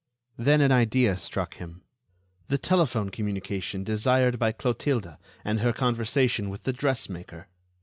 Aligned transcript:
Then 0.35 0.61
an 0.61 0.71
idea 0.71 1.15
struck 1.17 1.57
him: 1.57 1.83
the 2.47 2.57
telephone 2.57 3.11
communication 3.11 3.83
desired 3.83 4.39
by 4.39 4.51
Clotilde 4.51 5.15
and 5.45 5.59
her 5.59 5.71
conversation 5.71 6.49
with 6.49 6.63
the 6.63 6.73
dressmaker. 6.73 7.47